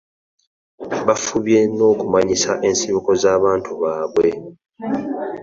[1.07, 4.29] Bafubye n'okumanyisa ensibuko z'abantu baabwe